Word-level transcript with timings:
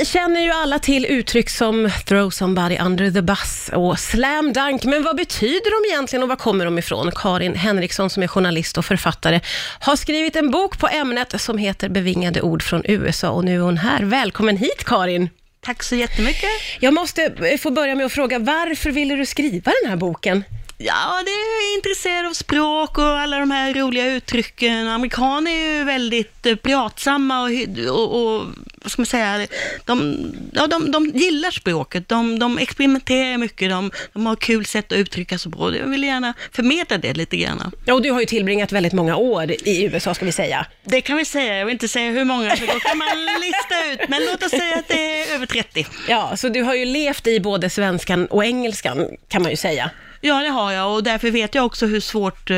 Vi 0.00 0.06
känner 0.06 0.40
ju 0.40 0.50
alla 0.50 0.78
till 0.78 1.06
uttryck 1.06 1.50
som 1.50 1.90
throw 2.06 2.30
somebody 2.30 2.78
under 2.78 3.10
the 3.10 3.22
bus 3.22 3.70
och 3.72 3.98
slam 3.98 4.52
dunk, 4.52 4.84
men 4.84 5.02
vad 5.02 5.16
betyder 5.16 5.82
de 5.82 5.92
egentligen 5.92 6.22
och 6.22 6.28
var 6.28 6.36
kommer 6.36 6.64
de 6.64 6.78
ifrån? 6.78 7.10
Karin 7.14 7.54
Henriksson 7.54 8.10
som 8.10 8.22
är 8.22 8.26
journalist 8.26 8.78
och 8.78 8.84
författare 8.84 9.40
har 9.80 9.96
skrivit 9.96 10.36
en 10.36 10.50
bok 10.50 10.78
på 10.78 10.88
ämnet 10.88 11.40
som 11.40 11.58
heter 11.58 11.88
Bevingade 11.88 12.40
ord 12.40 12.62
från 12.62 12.82
USA 12.84 13.30
och 13.30 13.44
nu 13.44 13.56
är 13.56 13.60
hon 13.60 13.76
här. 13.76 14.02
Välkommen 14.02 14.56
hit 14.56 14.84
Karin! 14.84 15.28
Tack 15.60 15.82
så 15.82 15.96
jättemycket. 15.96 16.50
Jag 16.80 16.94
måste 16.94 17.24
eh, 17.24 17.58
få 17.58 17.70
börja 17.70 17.94
med 17.94 18.06
att 18.06 18.12
fråga, 18.12 18.38
varför 18.38 18.90
ville 18.90 19.16
du 19.16 19.26
skriva 19.26 19.72
den 19.82 19.90
här 19.90 19.96
boken? 19.96 20.44
Ja, 20.82 21.22
det 21.24 21.30
är 21.30 21.76
intresserad 21.76 22.26
av 22.26 22.32
språk 22.32 22.98
och 22.98 23.04
alla 23.04 23.38
de 23.38 23.50
här 23.50 23.74
roliga 23.74 24.06
uttrycken. 24.06 24.88
Amerikaner 24.88 25.50
är 25.50 25.78
ju 25.78 25.84
väldigt 25.84 26.46
eh, 26.46 26.56
pratsamma 26.56 27.42
och, 27.42 27.50
och, 27.88 28.36
och 28.36 28.46
vad 28.82 28.92
ska 28.92 29.00
man 29.00 29.06
säga, 29.06 29.46
de, 29.84 30.16
ja, 30.52 30.66
de, 30.66 30.90
de 30.90 31.06
gillar 31.06 31.50
språket, 31.50 32.08
de, 32.08 32.38
de 32.38 32.58
experimenterar 32.58 33.38
mycket, 33.38 33.70
de, 33.70 33.90
de 34.12 34.26
har 34.26 34.36
kul 34.36 34.66
sätt 34.66 34.92
att 34.92 34.98
uttrycka 34.98 35.38
sig 35.38 35.52
på. 35.52 35.76
Jag 35.76 35.86
vill 35.86 36.04
gärna 36.04 36.34
förmedla 36.52 36.98
det 36.98 37.14
lite 37.14 37.36
grann. 37.36 37.72
Ja, 37.84 37.94
och 37.94 38.02
du 38.02 38.10
har 38.10 38.20
ju 38.20 38.26
tillbringat 38.26 38.72
väldigt 38.72 38.92
många 38.92 39.16
år 39.16 39.50
i 39.50 39.84
USA, 39.84 40.14
ska 40.14 40.24
vi 40.24 40.32
säga. 40.32 40.66
Det 40.84 41.00
kan 41.00 41.16
vi 41.16 41.24
säga, 41.24 41.58
jag 41.58 41.66
vill 41.66 41.72
inte 41.72 41.88
säga 41.88 42.10
hur 42.10 42.24
många, 42.24 42.56
för 42.56 42.66
då 42.66 42.80
kan 42.80 42.98
man 42.98 43.08
lista 43.40 43.92
ut, 43.92 44.08
men 44.08 44.22
låt 44.30 44.42
oss 44.42 44.50
säga 44.50 44.78
att 44.78 44.88
det 44.88 44.99
över 45.30 45.46
30. 45.46 45.86
Ja, 46.08 46.36
så 46.36 46.48
du 46.48 46.62
har 46.62 46.74
ju 46.74 46.84
levt 46.84 47.26
i 47.26 47.40
både 47.40 47.70
svenskan 47.70 48.26
och 48.26 48.44
engelskan, 48.44 49.06
kan 49.28 49.42
man 49.42 49.50
ju 49.50 49.56
säga. 49.56 49.90
Ja, 50.22 50.42
det 50.42 50.48
har 50.48 50.72
jag 50.72 50.94
och 50.94 51.02
därför 51.02 51.30
vet 51.30 51.54
jag 51.54 51.66
också 51.66 51.86
hur 51.86 52.00
svårt 52.00 52.50
eh, 52.50 52.56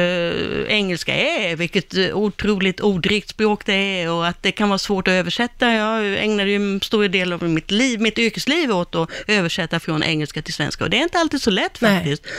engelska 0.68 1.14
är, 1.14 1.56
vilket 1.56 1.94
eh, 1.94 2.16
otroligt 2.16 2.80
ordrikt 2.80 3.28
språk 3.28 3.66
det 3.66 3.72
är 3.72 4.10
och 4.10 4.26
att 4.26 4.42
det 4.42 4.52
kan 4.52 4.68
vara 4.68 4.78
svårt 4.78 5.08
att 5.08 5.12
översätta. 5.12 5.72
Jag 5.72 6.24
ägnade 6.24 6.50
ju 6.50 6.56
en 6.56 6.80
stor 6.80 7.08
del 7.08 7.32
av 7.32 7.42
mitt 7.42 7.70
liv, 7.70 8.00
mitt 8.00 8.18
yrkesliv 8.18 8.70
åt 8.70 8.94
att 8.94 9.10
översätta 9.26 9.80
från 9.80 10.02
engelska 10.02 10.42
till 10.42 10.54
svenska 10.54 10.84
och 10.84 10.90
det 10.90 10.98
är 10.98 11.02
inte 11.02 11.18
alltid 11.18 11.42
så 11.42 11.50
lätt 11.50 11.78
faktiskt. 11.78 12.24
Nej. 12.24 12.32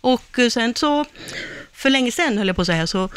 Och 0.00 0.38
eh, 0.38 0.48
sen 0.48 0.74
så, 0.74 1.04
för 1.72 1.90
länge 1.90 2.12
sedan 2.12 2.38
höll 2.38 2.46
jag 2.46 2.56
på 2.56 2.62
att 2.62 2.66
säga, 2.66 2.86
så 2.86 3.08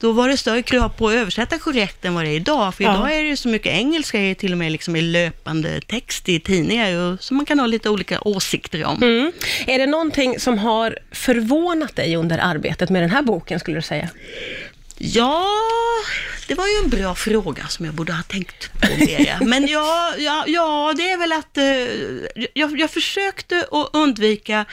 då 0.00 0.12
var 0.12 0.28
det 0.28 0.36
större 0.36 0.62
krav 0.62 0.88
på 0.88 1.08
att 1.08 1.14
översätta 1.14 1.58
korrekt 1.58 2.04
än 2.04 2.14
vad 2.14 2.24
det 2.24 2.30
är 2.30 2.36
idag. 2.36 2.74
För 2.74 2.84
ja. 2.84 2.94
idag 2.94 3.14
är 3.14 3.24
det 3.24 3.36
så 3.36 3.48
mycket 3.48 3.72
engelska, 3.72 4.34
till 4.38 4.52
och 4.52 4.58
med 4.58 4.72
liksom 4.72 4.96
i 4.96 5.00
löpande 5.00 5.80
text 5.80 6.28
i 6.28 6.40
tidningar, 6.40 6.96
och, 6.96 7.22
som 7.22 7.36
man 7.36 7.46
kan 7.46 7.58
ha 7.58 7.66
lite 7.66 7.90
olika 7.90 8.20
åsikter 8.20 8.84
om. 8.84 9.02
Mm. 9.02 9.32
Är 9.66 9.78
det 9.78 9.86
någonting 9.86 10.40
som 10.40 10.58
har 10.58 10.98
förvånat 11.12 11.96
dig 11.96 12.16
under 12.16 12.38
arbetet 12.38 12.90
med 12.90 13.02
den 13.02 13.10
här 13.10 13.22
boken, 13.22 13.60
skulle 13.60 13.78
du 13.78 13.82
säga? 13.82 14.08
Ja, 14.98 15.46
det 16.48 16.54
var 16.54 16.66
ju 16.66 16.72
en 16.84 16.90
bra 16.90 17.14
fråga 17.14 17.66
som 17.68 17.84
jag 17.84 17.94
borde 17.94 18.12
ha 18.12 18.22
tänkt 18.22 18.80
på 18.80 18.88
mer. 18.98 19.38
Men 19.44 19.66
ja, 19.66 20.14
ja, 20.18 20.44
ja, 20.46 20.94
det 20.96 21.10
är 21.10 21.18
väl 21.18 21.32
att 21.32 21.56
eh, 21.56 22.44
jag, 22.54 22.80
jag 22.80 22.90
försökte 22.90 23.66
att 23.70 23.90
undvika 23.92 24.64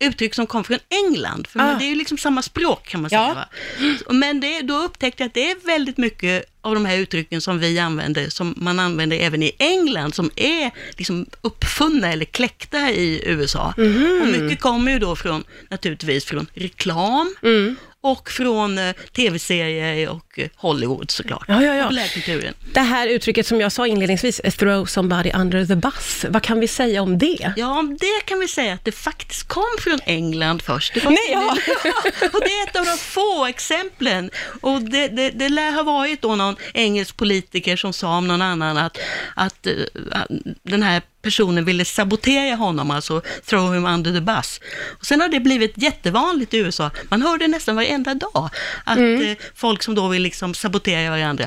uttryck 0.00 0.34
som 0.34 0.46
kom 0.46 0.64
från 0.64 0.78
England, 0.88 1.46
för 1.46 1.60
ah. 1.60 1.74
det 1.78 1.84
är 1.84 1.88
ju 1.88 1.94
liksom 1.94 2.18
samma 2.18 2.42
språk 2.42 2.88
kan 2.88 3.00
man 3.00 3.10
säga. 3.10 3.46
Ja. 3.78 4.12
Men 4.12 4.40
det, 4.40 4.62
då 4.62 4.74
upptäckte 4.74 5.22
jag 5.22 5.28
att 5.28 5.34
det 5.34 5.50
är 5.50 5.66
väldigt 5.66 5.96
mycket 5.96 6.44
av 6.60 6.74
de 6.74 6.84
här 6.84 6.96
uttrycken 6.96 7.40
som 7.40 7.58
vi 7.58 7.78
använder, 7.78 8.28
som 8.28 8.54
man 8.56 8.78
använder 8.78 9.16
även 9.16 9.42
i 9.42 9.52
England, 9.58 10.14
som 10.14 10.30
är 10.36 10.70
liksom 10.96 11.26
uppfunna 11.40 12.12
eller 12.12 12.24
kläckta 12.24 12.90
i 12.90 13.22
USA. 13.26 13.74
Mm. 13.78 14.22
Och 14.22 14.28
mycket 14.28 14.60
kommer 14.60 14.92
ju 14.92 14.98
då 14.98 15.16
från, 15.16 15.44
naturligtvis 15.68 16.24
från 16.24 16.46
reklam 16.54 17.34
mm 17.42 17.76
och 18.10 18.30
från 18.30 18.78
eh, 18.78 18.92
tv-serier 18.92 20.08
och 20.08 20.38
eh, 20.38 20.48
Hollywood 20.56 21.10
såklart. 21.10 21.44
Ja, 21.48 21.62
ja, 21.62 21.74
ja. 21.74 21.90
Det 22.74 22.80
här 22.80 23.06
uttrycket 23.06 23.46
som 23.46 23.60
jag 23.60 23.72
sa 23.72 23.86
inledningsvis, 23.86 24.40
throw 24.58 24.84
somebody 24.84 25.30
under 25.34 25.66
the 25.66 25.76
bus, 25.76 26.24
vad 26.28 26.42
kan 26.42 26.60
vi 26.60 26.68
säga 26.68 27.02
om 27.02 27.18
det? 27.18 27.52
Ja, 27.56 27.78
om 27.78 27.96
det 28.00 28.20
kan 28.24 28.40
vi 28.40 28.48
säga 28.48 28.74
att 28.74 28.84
det 28.84 28.92
faktiskt 28.92 29.48
kom 29.48 29.76
från 29.78 29.98
England 30.04 30.62
först. 30.62 30.94
Det 30.94 31.04
Nej, 31.04 31.18
ja. 31.30 31.50
och 32.32 32.40
det 32.40 32.52
är 32.52 32.68
ett 32.68 32.76
av 32.76 32.84
de 32.84 32.98
få 32.98 33.46
exemplen. 33.46 34.30
Och 34.60 34.82
det, 34.82 35.08
det, 35.08 35.30
det 35.30 35.48
lär 35.48 35.72
ha 35.72 35.82
varit 35.82 36.22
då 36.22 36.36
någon 36.36 36.56
engelsk 36.74 37.16
politiker 37.16 37.76
som 37.76 37.92
sa 37.92 38.16
om 38.16 38.28
någon 38.28 38.42
annan 38.42 38.76
att, 38.76 38.98
att, 39.34 39.66
att 40.10 40.30
eh, 40.30 40.36
den 40.62 40.82
här 40.82 41.02
personen 41.28 41.64
ville 41.64 41.84
sabotera 41.84 42.56
honom, 42.56 42.90
alltså 42.90 43.22
throw 43.46 43.74
him 43.74 43.84
under 43.84 44.12
the 44.12 44.20
bus. 44.20 44.60
Och 45.00 45.06
sen 45.06 45.20
har 45.20 45.28
det 45.28 45.40
blivit 45.40 45.72
jättevanligt 45.76 46.54
i 46.54 46.58
USA. 46.58 46.90
Man 47.10 47.22
hör 47.22 47.38
det 47.38 47.48
nästan 47.48 47.76
varenda 47.76 48.14
dag, 48.14 48.50
att 48.84 48.98
mm. 48.98 49.22
eh, 49.22 49.36
folk 49.54 49.82
som 49.82 49.94
då 49.94 50.08
vill 50.08 50.22
liksom 50.22 50.54
sabotera 50.54 51.10
varandra, 51.10 51.46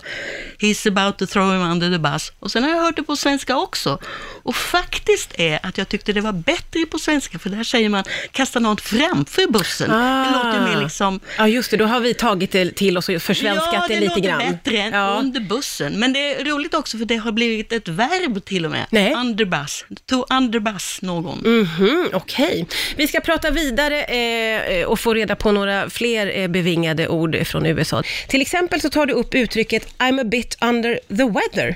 he's 0.59 0.88
about 0.88 1.18
to 1.18 1.25
throw 1.25 1.53
him 1.53 1.62
under 1.62 1.91
the 1.91 1.97
bus. 1.97 2.31
Och 2.40 2.52
sen 2.52 2.64
har 2.64 2.70
jag 2.70 2.81
hört 2.81 2.96
det 2.96 3.03
på 3.03 3.16
svenska 3.16 3.58
också. 3.58 4.00
Och 4.44 4.56
faktiskt 4.56 5.40
är 5.40 5.59
att 5.64 5.78
jag 5.78 5.90
tyckte 5.90 6.14
det 6.14 6.22
var 6.22 6.34
bättre 6.34 6.86
på 6.86 7.00
svenska, 7.00 7.40
för 7.40 7.50
där 7.50 7.64
säger 7.64 7.90
man 7.90 8.03
kasta 8.31 8.59
någon 8.59 8.78
framför 8.78 9.52
bussen. 9.52 9.91
Ah. 9.91 10.25
Det 10.25 10.31
låter 10.31 10.62
mer 10.62 10.84
liksom... 10.84 11.20
Ja, 11.38 11.47
just 11.47 11.72
det, 11.72 11.78
då 11.78 11.86
har 11.86 12.00
vi 12.00 12.14
tagit 12.14 12.52
det 12.52 12.75
till 12.75 12.97
oss 12.97 13.09
och 13.09 13.22
försvenskat 13.22 13.74
ja, 13.74 13.86
det, 13.88 13.94
det 13.94 14.00
lite 14.00 14.20
grann. 14.20 14.41
Ja, 14.41 14.46
det 14.46 14.52
låter 14.52 14.64
bättre 14.64 14.78
än 14.78 14.94
ja. 14.94 15.18
under 15.20 15.40
bussen. 15.40 16.00
Men 16.00 16.14
det 16.14 16.34
är 16.34 16.46
roligt 16.46 16.74
också, 16.74 16.97
för 16.97 17.06
det 17.06 17.16
har 17.16 17.31
blivit 17.31 17.72
ett 17.72 17.88
verb 17.88 18.46
till 18.46 18.66
och 18.66 18.72
med. 18.72 18.86
Nej. 18.90 19.14
Under 19.14 19.46
bus 19.46 19.71
underbass, 19.72 19.86
tog 20.06 20.26
underbass 20.30 21.02
någon. 21.02 21.40
Mm 21.46 21.66
-hmm, 21.66 22.09
Okej. 22.14 22.46
Okay. 22.46 22.66
Vi 22.96 23.08
ska 23.08 23.20
prata 23.20 23.52
vidare 23.52 24.04
eh, 24.04 24.86
och 24.86 25.00
få 25.00 25.14
reda 25.14 25.36
på 25.36 25.52
några 25.52 25.90
fler 25.90 26.40
eh, 26.40 26.48
bevingade 26.48 27.08
ord 27.08 27.48
från 27.48 27.66
USA. 27.66 28.04
Till 28.28 28.42
exempel 28.42 28.82
så 28.82 28.90
tar 28.90 29.06
du 29.06 29.14
upp 29.14 29.36
uttrycket 29.36 29.94
I'm 29.98 30.22
a 30.22 30.24
bit 30.24 30.58
under 30.62 31.00
the 31.08 31.24
weather. 31.24 31.76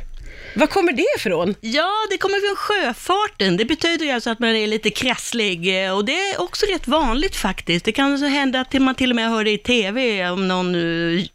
Var 0.55 0.67
kommer 0.67 0.91
det 0.91 1.05
ifrån? 1.17 1.55
Ja, 1.61 1.91
det 2.09 2.17
kommer 2.17 2.47
från 2.47 2.55
sjöfarten. 2.55 3.57
Det 3.57 3.65
betyder 3.65 4.13
alltså 4.13 4.29
att 4.29 4.39
man 4.39 4.55
är 4.55 4.67
lite 4.67 4.89
krasslig 4.89 5.59
och 5.93 6.05
det 6.05 6.19
är 6.19 6.41
också 6.41 6.65
rätt 6.65 6.87
vanligt 6.87 7.35
faktiskt. 7.35 7.85
Det 7.85 7.91
kan 7.91 8.11
alltså 8.11 8.27
hända 8.27 8.59
att 8.61 8.73
man 8.73 8.95
till 8.95 9.09
och 9.09 9.15
med 9.15 9.29
hör 9.29 9.43
det 9.43 9.51
i 9.51 9.57
tv 9.57 10.29
om 10.29 10.47
någon, 10.47 10.75
eh, 10.75 11.25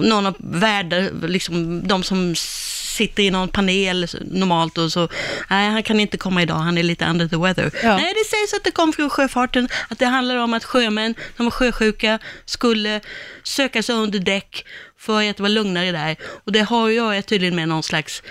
någon 0.00 0.26
av 0.26 0.36
världar, 0.38 1.28
liksom 1.28 1.88
de 1.88 2.02
som 2.02 2.34
sitter 2.96 3.22
i 3.22 3.30
någon 3.30 3.48
panel 3.48 4.06
normalt 4.20 4.78
och 4.78 4.92
så, 4.92 5.08
nej 5.50 5.70
han 5.70 5.82
kan 5.82 6.00
inte 6.00 6.16
komma 6.16 6.42
idag, 6.42 6.54
han 6.54 6.78
är 6.78 6.82
lite 6.82 7.06
under 7.06 7.28
the 7.28 7.36
weather. 7.36 7.70
Ja. 7.82 7.96
Nej, 7.96 8.14
det 8.14 8.28
sägs 8.28 8.54
att 8.54 8.64
det 8.64 8.70
kom 8.70 8.92
från 8.92 9.10
sjöfarten, 9.10 9.68
att 9.88 9.98
det 9.98 10.06
handlar 10.06 10.36
om 10.36 10.54
att 10.54 10.64
sjömän 10.64 11.14
som 11.36 11.46
var 11.46 11.50
sjösjuka 11.50 12.18
skulle 12.44 13.00
söka 13.42 13.82
sig 13.82 13.94
under 13.94 14.18
däck 14.18 14.64
för 14.98 15.30
att 15.30 15.36
det 15.36 15.42
var 15.42 15.48
lugnare 15.50 15.92
där. 15.92 16.16
Och 16.44 16.52
det 16.52 16.60
har 16.60 16.90
jag 16.90 17.26
tydligen 17.26 17.56
med 17.56 17.68
någon 17.68 17.82
slags 17.82 18.22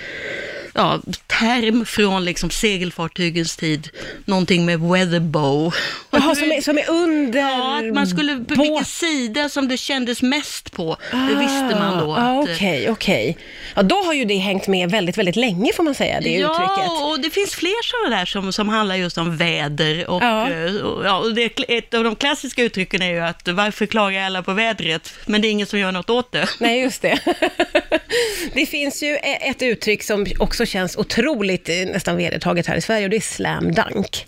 ja, 0.75 1.00
term 1.28 1.86
från 1.86 2.25
liksom 2.25 2.50
segelfartygens 2.50 3.58
tid, 3.58 3.90
någonting 4.25 4.66
med 4.66 4.80
weatherbow. 4.80 5.74
Jaha, 6.12 6.36
som 6.36 6.52
är, 6.52 6.62
som 6.62 6.78
är 6.78 6.90
under 6.90 7.40
Ja, 7.40 7.80
att 7.80 7.94
man 7.94 8.08
skulle, 8.08 8.36
på 8.36 8.62
vilken 8.62 8.86
sida 8.86 9.50
som 9.50 9.68
det 9.68 9.78
kändes 9.78 10.22
mest 10.22 10.72
på, 10.72 10.97
ah, 11.12 11.28
det 11.30 11.36
visste 11.36 11.80
man 11.80 12.00
då. 12.00 12.16
Ah, 12.16 12.40
okej, 12.40 12.56
okej. 12.56 12.90
Okay, 12.90 12.91
okay. 12.91 13.36
Ja, 13.75 13.84
då 13.84 13.96
har 13.96 14.13
ju 14.13 14.25
det 14.25 14.38
hängt 14.38 14.68
med 14.68 14.91
väldigt, 14.91 15.18
väldigt 15.18 15.36
länge 15.36 15.74
får 15.74 15.84
man 15.84 15.96
säga, 15.96 16.22
det 16.22 16.30
ja, 16.30 16.52
uttrycket. 16.52 16.86
Ja, 16.86 17.12
och 17.12 17.19
det 17.19 17.30
finns 17.30 17.56
fler 17.56 17.84
sådana 17.84 18.18
där 18.18 18.25
som, 18.25 18.53
som 18.53 18.69
handlar 18.69 18.96
just 18.96 19.18
om 19.18 19.38
väder 19.38 20.09
och, 20.09 20.24
ja. 20.24 20.50
Eh, 20.50 20.75
och, 20.75 21.06
ja, 21.06 21.18
och 21.18 21.34
det, 21.36 21.59
ett 21.68 21.94
av 21.94 22.03
de 22.03 22.16
klassiska 22.16 22.63
uttrycken 22.63 23.02
är 23.02 23.12
ju 23.12 23.19
att 23.19 23.47
varför 23.47 23.86
klagar 23.86 24.25
alla 24.25 24.44
på 24.44 24.53
vädret, 24.53 25.13
men 25.25 25.42
det 25.42 25.47
är 25.47 25.50
ingen 25.52 25.68
som 25.68 25.80
gör 25.80 25.92
något 25.92 26.09
åt 26.09 26.31
det. 26.31 26.50
Nej, 26.59 26.81
just 26.81 27.02
det. 27.02 27.19
det 28.56 28.66
finns 28.66 29.04
ju 29.04 29.08
e- 29.08 29.50
ett 29.50 29.62
uttryck 29.62 30.04
som 30.04 30.26
också 30.40 30.66
känns 30.66 30.98
otroligt 30.98 31.70
eh, 31.70 31.76
nästan 31.76 32.18
vedertaget 32.18 32.68
här 32.68 32.76
i 32.76 32.82
Sverige 32.82 33.04
och 33.04 33.10
det 33.10 33.16
är 33.16 33.22
slam 33.22 33.72
dunk. 33.72 34.26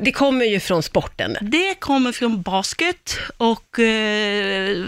det 0.00 0.12
kommer 0.12 0.44
ju 0.44 0.60
från 0.60 0.82
sporten. 0.82 1.36
Det 1.40 1.74
kommer 1.74 2.12
från 2.12 2.42
basket 2.42 3.18
och 3.36 3.78
eh, 3.78 4.84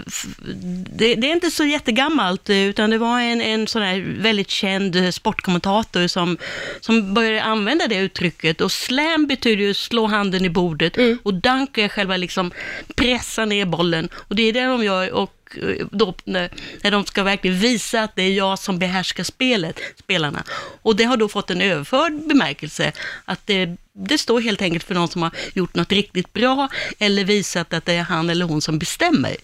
det, 0.95 1.15
det, 1.15 1.27
är 1.27 1.31
inte 1.31 1.51
så 1.51 1.65
jättegammalt, 1.65 2.49
utan 2.49 2.89
det 2.89 2.97
var 2.97 3.19
en, 3.19 3.41
en 3.41 3.67
sån 3.67 3.81
här 3.81 4.17
väldigt 4.19 4.49
känd 4.49 5.13
sportkommentator 5.13 6.07
som, 6.07 6.37
som 6.79 7.13
började 7.13 7.43
använda 7.43 7.87
det 7.87 7.95
uttrycket. 7.95 8.61
Och 8.61 8.71
slam 8.71 9.27
betyder 9.27 9.63
ju 9.63 9.73
slå 9.73 10.05
handen 10.05 10.45
i 10.45 10.49
bordet 10.49 10.97
mm. 10.97 11.19
och 11.23 11.33
dunk 11.33 11.77
är 11.77 11.87
själva 11.87 12.17
liksom 12.17 12.51
pressa 12.95 13.45
ner 13.45 13.65
bollen. 13.65 14.09
Och 14.13 14.35
det 14.35 14.43
är 14.43 14.53
det 14.53 14.65
de 14.65 14.83
gör. 14.83 15.11
Och 15.11 15.40
Eh, 15.57 15.85
då, 15.91 16.13
när, 16.23 16.49
när 16.83 16.91
de 16.91 17.05
ska 17.05 17.23
verkligen 17.23 17.59
visa 17.59 18.03
att 18.03 18.15
det 18.15 18.23
är 18.23 18.33
jag 18.33 18.59
som 18.59 18.79
behärskar 18.79 19.23
spelet, 19.23 19.79
spelarna. 19.99 20.43
Och 20.81 20.95
det 20.95 21.03
har 21.03 21.17
då 21.17 21.27
fått 21.27 21.49
en 21.49 21.61
överförd 21.61 22.13
bemärkelse, 22.27 22.91
att 23.25 23.47
det, 23.47 23.75
det 23.93 24.17
står 24.17 24.41
helt 24.41 24.61
enkelt 24.61 24.83
för 24.83 24.95
någon 24.95 25.07
som 25.07 25.21
har 25.21 25.31
gjort 25.53 25.75
något 25.75 25.91
riktigt 25.91 26.33
bra 26.33 26.67
eller 26.99 27.23
visat 27.23 27.73
att 27.73 27.85
det 27.85 27.93
är 27.93 28.03
han 28.03 28.29
eller 28.29 28.45
hon 28.45 28.61
som 28.61 28.79
bestämmer. 28.79 29.35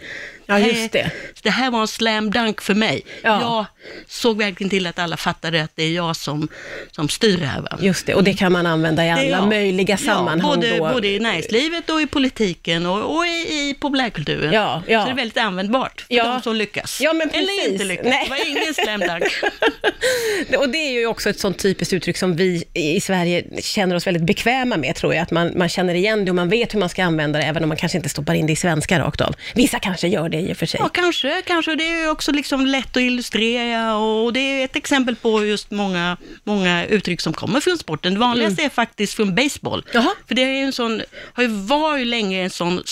Ja, 0.50 0.60
just 0.60 0.92
det. 0.92 1.12
Det 1.44 1.50
här 1.50 1.72
var 1.72 1.82
en 1.82 1.88
slam 1.88 2.32
dunk 2.32 2.62
för 2.62 2.76
mig. 2.76 3.02
Ja. 3.24 3.42
Jag 3.42 3.66
såg 4.08 4.38
verkligen 4.38 4.70
till 4.70 4.88
att 4.88 5.00
alla 5.00 5.18
fattade 5.18 5.64
att 5.64 5.72
det 5.76 5.84
är 5.84 5.92
jag 5.92 6.16
som, 6.16 6.48
som 6.92 7.10
styr 7.10 7.38
här. 7.38 7.62
Va? 7.62 7.78
Just 7.82 8.06
det, 8.06 8.14
och 8.16 8.24
det 8.24 8.34
kan 8.34 8.52
man 8.52 8.66
använda 8.66 9.06
i 9.06 9.10
alla 9.10 9.22
Det 9.22 9.28
jag. 9.28 9.48
möjliga 9.50 9.98
sammanhang 9.98 10.40
ja, 10.50 10.56
både, 10.56 10.78
då. 10.78 10.90
både 10.94 11.08
i 11.08 11.20
näringslivet 11.20 11.90
och 11.90 12.02
i 12.02 12.08
politiken 12.08 12.86
och, 12.86 13.16
och 13.18 13.26
i, 13.26 13.30
i 13.30 13.76
populärkulturen. 13.80 14.54
Ja, 14.54 14.84
ja. 14.88 15.00
Så 15.02 15.06
det 15.06 15.12
är 15.12 15.16
väldigt 15.16 15.38
användbart 15.38 16.02
för 16.08 16.14
Ja. 16.16 16.24
de 16.24 16.42
som 16.42 16.56
lyckas. 16.56 17.02
Ja, 17.02 17.14
men 17.14 17.30
Eller 17.30 17.48
precis. 17.48 17.72
inte 17.72 17.84
lyckas. 17.84 18.06
Nej. 18.06 18.24
Det 18.24 18.30
var 18.30 18.48
ingen 18.50 18.74
slam 18.74 19.00
dunk. 19.00 19.24
Och 20.58 20.70
det 20.70 20.78
är 20.78 20.92
ju 20.92 21.06
också 21.08 21.30
ett 21.30 21.40
sånt 21.40 21.60
typiskt 21.60 21.94
uttryck 21.94 22.18
som 22.18 22.36
vi 22.36 22.64
i 22.74 23.02
Sverige 23.02 23.44
känner 23.62 23.96
oss 23.96 24.08
väldigt 24.08 24.24
bekväma 24.24 24.78
med, 24.78 24.96
tror 24.96 25.14
jag. 25.14 25.22
Att 25.24 25.32
man, 25.32 25.52
man 25.56 25.70
känner 25.70 25.94
igen 25.94 26.26
det 26.26 26.32
och 26.32 26.36
man 26.36 26.50
vet 26.50 26.74
hur 26.74 26.80
man 26.80 26.90
ska 26.90 27.04
använda 27.04 27.40
det, 27.40 27.46
även 27.46 27.64
om 27.64 27.70
man 27.70 27.78
kanske 27.78 27.98
inte 27.98 28.10
stoppar 28.10 28.34
in 28.34 28.46
det 28.48 28.54
i 28.54 28.56
svenska 28.56 29.00
rakt 29.00 29.22
av. 29.22 29.36
Vissa 29.56 29.80
kanske 29.80 30.08
gör 30.08 30.30
det 30.30 30.37
i 30.42 30.54
och 30.54 30.58
för 30.58 30.66
sig. 30.66 30.80
Ja, 30.84 30.90
kanske, 30.90 31.42
kanske. 31.46 31.76
Det 31.76 31.84
är 31.84 32.10
också 32.10 32.32
liksom 32.32 32.66
lätt 32.66 32.98
att 32.98 33.04
illustrera 33.04 33.96
och 33.96 34.34
det 34.34 34.40
är 34.40 34.66
ett 34.66 34.76
exempel 34.76 35.16
på 35.16 35.46
just 35.46 35.72
många, 35.72 36.18
många 36.44 36.86
uttryck 36.86 37.22
som 37.22 37.34
kommer 37.34 37.60
från 37.60 37.78
sporten. 37.78 38.14
Det 38.14 38.20
vanligaste 38.20 38.64
är 38.64 38.70
faktiskt 38.70 39.14
från 39.14 39.36
baseball. 39.36 39.84
Mm. 39.92 40.04
Jaha. 40.04 40.16
För 40.28 40.36
det 40.36 40.42
är 40.42 40.64
en 40.64 40.74
sån, 40.74 41.02
har 41.34 41.44
ju, 41.44 41.50
var 41.50 41.98
ju 41.98 42.06
länge 42.06 42.44
en 42.44 42.50
sån 42.50 42.84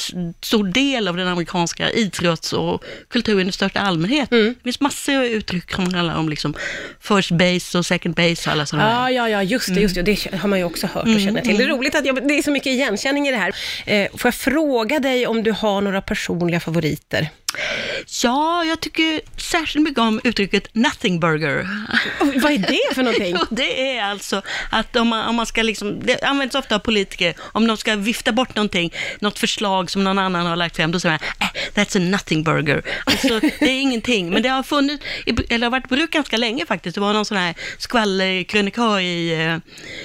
stor 0.42 0.68
del 0.68 1.07
av 1.07 1.18
den 1.18 1.27
amerikanska 1.27 1.92
idrotts 1.92 2.53
och 2.53 2.83
kulturen 3.09 3.50
i 3.50 3.51
största 3.51 3.80
allmänhet. 3.80 4.31
Mm. 4.31 4.56
Det 4.57 4.63
finns 4.63 4.80
massor 4.80 5.15
av 5.15 5.25
uttryck 5.25 5.71
som 5.71 5.94
handlar 5.94 6.15
om 6.15 6.30
liksom 6.30 6.53
first 7.01 7.31
base 7.31 7.77
och 7.77 7.86
second 7.86 8.15
base 8.15 8.50
och 8.50 8.53
alla 8.53 8.65
sådana 8.65 8.89
Ja, 8.89 9.12
ja, 9.12 9.30
ja, 9.30 9.44
just 9.44 9.75
det, 9.75 9.81
just 9.81 9.95
det. 9.95 10.01
Det 10.01 10.38
har 10.38 10.50
man 10.50 10.59
ju 10.59 10.65
också 10.65 10.88
hört 10.88 11.07
och 11.07 11.21
känner 11.21 11.42
till. 11.42 11.57
Det 11.57 11.63
är 11.63 11.68
roligt 11.68 11.95
att 11.95 12.06
jag, 12.06 12.27
det 12.27 12.38
är 12.38 12.42
så 12.42 12.51
mycket 12.51 12.68
igenkänning 12.68 13.27
i 13.27 13.31
det 13.31 13.38
här. 13.38 13.56
Eh, 13.86 14.07
får 14.18 14.27
jag 14.27 14.36
fråga 14.36 15.00
dig 15.00 15.27
om 15.27 15.44
du 15.44 15.51
har 15.51 15.81
några 15.81 16.01
personliga 16.01 16.59
favoriter? 16.59 17.30
Ja, 18.24 18.64
jag 18.64 18.80
tycker 18.80 19.22
särskilt 19.38 19.84
mycket 19.84 20.00
om 20.00 20.22
uttrycket 20.24 20.76
nothing 20.76 21.20
burger. 21.20 21.68
Oh, 22.22 22.42
vad 22.42 22.52
är 22.52 22.58
det 22.58 22.96
för 22.96 23.04
någonting? 23.04 23.36
Jo, 23.40 23.46
det 23.50 23.98
är 23.98 24.04
alltså 24.04 24.42
att 24.70 24.96
om 24.96 25.08
man, 25.08 25.30
om 25.30 25.36
man 25.36 25.46
ska 25.46 25.64
liksom, 25.64 26.00
det 26.00 26.24
används 26.24 26.56
ofta 26.56 26.76
av 26.76 26.80
politiker, 26.80 27.36
om 27.40 27.68
de 27.68 27.78
ska 27.78 27.96
vifta 27.96 28.32
bort 28.32 28.56
någonting, 28.56 28.94
något 29.20 29.40
förslag 29.40 29.92
som 29.92 30.04
någon 30.04 30.20
annan 30.20 30.46
har 30.46 30.56
lagt 30.56 30.76
fram, 30.76 30.92
då 30.92 31.00
säger 31.00 31.20
man, 31.40 31.50
eh, 31.50 31.82
that's 31.82 31.98
a 31.98 32.10
nothing 32.12 32.44
burger. 32.44 32.84
Alltså, 33.06 33.40
det 33.40 33.62
är 33.62 33.81
ingenting, 33.81 34.30
men 34.30 34.42
det 34.44 34.50
har 34.50 34.64
funnits, 34.64 35.06
eller 35.50 35.66
har 35.66 35.72
varit 35.72 35.90
bruk 35.90 36.12
ganska 36.12 36.38
länge 36.38 36.66
faktiskt. 36.66 36.96
Det 36.96 37.02
var 37.02 37.14
någon 37.14 37.26
sån 37.26 37.38
här 37.38 37.56
skvallerkrönikör 37.78 39.00
i, 39.00 39.46
eh, 39.46 39.58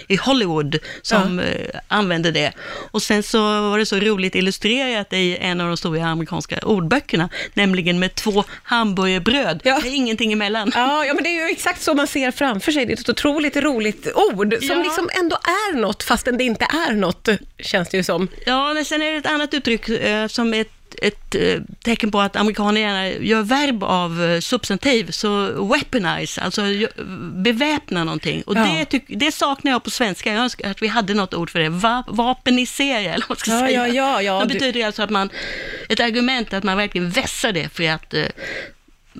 i 0.09 0.17
Hollywood 0.17 0.79
som 1.03 1.39
eh, 1.39 1.81
använde 1.89 2.31
det. 2.31 2.53
Och 2.91 3.03
sen 3.03 3.23
så 3.23 3.39
var 3.71 3.79
det 3.79 3.87
så 3.87 3.97
roligt 3.97 4.35
illustrerat 4.35 5.13
i 5.13 5.37
en 5.37 5.61
av 5.61 5.69
de 5.69 5.77
stora 5.77 6.07
amerikanska 6.07 6.59
ordböckerna, 6.63 7.20
nämligen 7.55 7.99
med 7.99 8.15
två 8.15 8.45
hamburgerbröd. 8.63 9.61
Ja. 9.65 9.81
Det 9.83 9.89
är 9.89 9.95
ingenting 9.95 10.33
emellan. 10.33 10.73
Ja, 10.75 11.05
ja, 11.05 11.15
men 11.15 11.25
det 11.25 11.31
är 11.31 11.47
ju 11.47 11.53
exakt 11.53 11.83
så 11.83 11.95
man 11.95 12.07
ser 12.07 12.31
framför 12.31 12.73
sig. 12.73 12.87
Det 12.87 12.93
är 12.93 13.01
ett 13.01 13.09
otroligt 13.09 13.57
roligt 13.57 14.07
ord 14.15 14.55
som 14.61 14.69
Ja. 14.79 14.83
liksom 14.83 15.11
ändå 15.21 15.37
är 15.37 15.77
något, 15.77 16.03
fastän 16.03 16.39
det 16.39 16.45
inte 16.45 16.65
är 16.65 16.93
något, 16.93 17.29
känns 17.59 17.89
det 17.89 17.97
ju 17.97 18.03
som. 18.03 18.29
Ja, 18.47 18.75
men 18.75 18.85
sen 18.85 19.03
är 19.03 19.13
det 19.13 19.19
ett 19.19 19.27
annat 19.27 19.55
uttryck 19.55 19.89
eh, 19.89 20.27
som 20.27 20.55
är 20.55 20.61
ett, 20.61 20.73
ett 21.03 21.35
eh, 21.35 21.61
tecken 21.85 22.11
på 22.11 22.21
att 22.21 22.37
amerikaner 22.37 22.81
gärna 22.81 23.09
gör 23.09 23.43
verb 23.43 23.85
av 23.85 24.23
eh, 24.25 24.41
substantiv, 24.41 25.11
så 25.11 25.47
weaponize, 25.73 26.41
alltså 26.41 26.63
beväpna 27.35 28.05
någonting. 28.05 28.43
Och 28.43 28.57
Ja. 28.57 28.65
det, 28.65 28.85
tyck, 28.85 29.05
det 29.09 29.33
saknar 29.33 29.73
jag 29.73 29.83
på 29.85 29.91
svenska. 29.91 30.33
Jag 30.33 30.43
önskar 30.43 30.71
att 30.71 30.83
vi 30.83 30.87
hade 30.87 31.15
något 31.15 31.35
ord 31.35 31.51
för 31.51 31.59
det. 31.59 31.69
Va, 31.69 32.05
vapenisera, 32.09 32.99
eller 33.15 33.27
vad 33.29 33.29
man 33.29 33.37
ska 33.37 33.51
Ja, 33.51 33.59
säga. 33.61 33.89
ja, 33.89 33.95
ja, 33.95 34.23
ja, 34.23 34.39
det 34.41 34.47
du- 34.47 34.55
betyder 34.55 34.87
alltså 34.87 35.03
att 35.03 35.11
man, 35.11 35.31
ett 35.89 36.01
argument 36.01 36.53
att 36.53 36.65
man 36.65 36.77
verkligen 36.77 37.11
vässar 37.11 37.53
det 37.53 37.69
för 37.69 37.89
att 37.91 38.15
eh, 38.15 38.25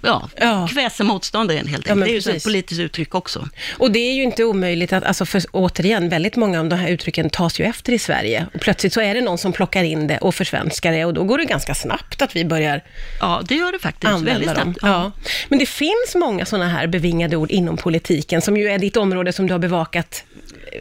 ja, 0.03 0.29
Ja. 0.37 0.69
kväsa 0.73 1.05
motståndaren 1.05 1.67
helt 1.67 1.87
Ja, 1.87 1.93
enkelt. 1.93 2.25
det 2.25 2.31
är 2.31 2.33
ju 2.33 2.37
ett 2.37 2.45
politiskt 2.45 2.81
uttryck 2.81 3.15
också. 3.15 3.49
Och 3.79 3.91
det 3.91 3.99
är 3.99 4.13
ju 4.13 4.23
inte 4.23 4.45
omöjligt 4.45 4.93
att, 4.93 5.05
alltså 5.05 5.27
för, 5.27 5.43
återigen, 5.53 6.09
väldigt 6.09 6.37
många 6.37 6.61
av 6.61 6.69
de 6.69 6.77
här 6.77 6.89
uttrycken 6.89 7.31
tas 7.31 7.61
ju 7.61 7.65
efter 7.65 7.93
i 7.93 7.99
Sverige. 7.99 8.47
Och 8.55 8.61
plötsligt 8.61 8.93
så 8.93 9.01
är 9.01 9.15
det 9.15 9.21
någon 9.21 9.39
som 9.39 9.53
plockar 9.53 9.85
in 9.85 10.07
det 10.07 10.19
och 10.19 10.35
försvenskar 10.35 10.93
det 10.93 11.05
och 11.05 11.15
då 11.15 11.25
går 11.25 11.39
det 11.39 11.45
ganska 11.45 11.75
snabbt 11.75 12.23
att 12.23 12.37
vi 12.37 12.45
börjar 12.45 12.85
Ja, 13.21 13.43
det 13.49 13.55
gör 13.55 13.73
det 13.73 13.79
faktiskt. 13.79 14.13
Väldigt 14.13 14.29
använda 14.35 14.55
dem. 14.55 14.75
snabbt. 14.75 14.79
Ja. 14.83 15.13
Men 15.49 15.59
det 15.59 15.67
finns 15.67 16.15
många 16.15 16.45
sådana 16.47 16.69
här 16.69 16.87
bevingade 16.87 17.37
ord 17.37 17.51
inom 17.51 17.77
politiken, 17.77 18.43
som 18.43 18.57
ju 18.57 18.69
är 18.69 18.79
ditt 18.79 18.97
område 18.97 19.33
som 19.33 19.47
du 19.47 19.55
har 19.55 19.59
bevakat 19.59 20.25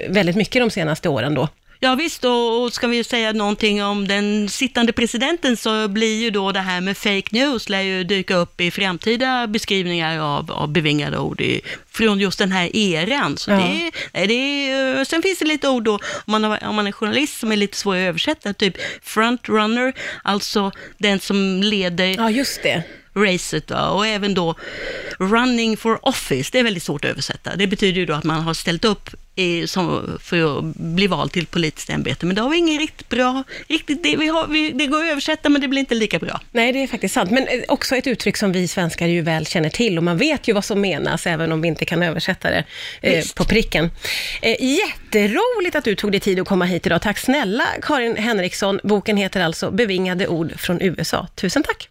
väldigt 0.09 0.35
mycket 0.35 0.61
de 0.61 0.69
senaste 0.69 1.09
åren 1.09 1.33
då. 1.35 1.47
Ja 1.81 1.95
visst, 1.95 2.25
och, 2.25 2.63
och 2.63 2.73
ska 2.73 2.87
vi 2.87 3.03
säga 3.03 3.33
någonting 3.33 3.83
om 3.83 4.07
den 4.07 4.49
sittande 4.49 4.93
presidenten 4.93 5.57
så 5.57 5.87
blir 5.87 6.21
ju 6.21 6.29
då 6.29 6.51
det 6.51 6.59
här 6.59 6.81
med 6.81 6.97
fake 6.97 7.23
news 7.31 7.69
lär 7.69 7.81
ju 7.81 8.03
dyka 8.03 8.35
upp 8.35 8.61
i 8.61 8.71
framtida 8.71 9.47
beskrivningar 9.47 10.19
av, 10.19 10.51
av 10.51 10.67
bevingade 10.69 11.17
ord 11.17 11.41
i, 11.41 11.61
från 11.91 12.19
just 12.19 12.39
den 12.39 12.51
här 12.51 12.75
eran. 12.75 13.37
Så 13.37 13.51
Ja. 13.51 13.57
det, 13.57 13.91
är- 14.23 14.27
det 14.27 14.33
är, 14.33 15.05
sen 15.05 15.21
finns 15.21 15.39
det 15.39 15.45
lite 15.45 15.69
ord 15.69 15.83
då, 15.83 15.93
om 15.93 15.99
man, 16.31 16.43
har, 16.43 16.63
om 16.63 16.75
man 16.75 16.87
är 16.87 16.91
journalist 16.91 17.39
som 17.39 17.51
är 17.51 17.55
lite 17.55 17.77
svår 17.77 17.95
att 17.95 17.99
översätta, 17.99 18.53
typ 18.53 18.73
frontrunner, 19.03 19.93
alltså 20.23 20.71
den 20.97 21.19
som 21.19 21.63
leder 21.63 22.05
Ja, 22.17 22.29
just 22.31 22.63
det. 22.63 22.83
Racet 23.15 23.71
va? 23.71 23.89
och 23.89 24.07
även 24.07 24.33
då 24.33 24.55
running 25.19 25.77
for 25.77 26.07
office, 26.07 26.49
det 26.51 26.59
är 26.59 26.63
väldigt 26.63 26.83
svårt 26.83 27.05
att 27.05 27.11
översätta. 27.11 27.55
Det 27.55 27.67
betyder 27.67 27.99
ju 27.99 28.05
då 28.05 28.13
att 28.13 28.23
man 28.23 28.41
har 28.41 28.53
ställt 28.53 28.85
upp 28.85 29.09
i, 29.39 29.67
som, 29.67 30.17
för 30.21 30.57
att 30.57 30.75
bli 30.75 31.07
vald 31.07 31.31
till 31.31 31.45
politiskt 31.45 31.89
ämbete, 31.89 32.25
men 32.25 32.35
det 32.35 32.41
har 32.41 32.49
vi 32.49 32.57
ingen 32.57 32.79
riktigt 32.79 33.09
bra, 33.09 33.43
riktigt, 33.67 34.03
det, 34.03 34.17
vi 34.17 34.27
har, 34.27 34.47
vi, 34.47 34.71
det 34.71 34.85
går 34.85 35.03
att 35.03 35.11
översätta 35.11 35.49
men 35.49 35.61
det 35.61 35.67
blir 35.67 35.79
inte 35.79 35.95
lika 35.95 36.19
bra. 36.19 36.41
Nej, 36.51 36.73
det 36.73 36.83
är 36.83 36.87
faktiskt 36.87 37.13
sant. 37.13 37.31
Men 37.31 37.47
eh, 37.47 37.59
också 37.67 37.95
ett 37.95 38.07
uttryck 38.07 38.37
som 38.37 38.51
vi 38.51 38.67
svenskar 38.67 39.07
ju 39.07 39.21
väl 39.21 39.45
känner 39.45 39.69
till 39.69 39.97
och 39.97 40.03
man 40.03 40.17
vet 40.17 40.47
ju 40.47 40.53
vad 40.53 40.65
som 40.65 40.81
menas, 40.81 41.27
även 41.27 41.51
om 41.51 41.61
vi 41.61 41.67
inte 41.67 41.85
kan 41.85 42.03
översätta 42.03 42.49
det 42.49 42.63
eh, 43.01 43.23
på 43.35 43.43
pricken. 43.43 43.91
Eh, 44.41 44.55
jätteroligt 44.61 45.75
att 45.75 45.83
du 45.83 45.95
tog 45.95 46.11
dig 46.11 46.19
tid 46.19 46.39
att 46.39 46.47
komma 46.47 46.65
hit 46.65 46.85
idag. 46.85 47.01
Tack 47.01 47.17
snälla 47.17 47.65
Karin 47.81 48.17
Henriksson. 48.17 48.79
Boken 48.83 49.17
heter 49.17 49.41
alltså 49.41 49.71
Bevingade 49.71 50.27
ord 50.27 50.59
från 50.59 50.81
USA. 50.81 51.27
Tusen 51.35 51.63
tack! 51.63 51.87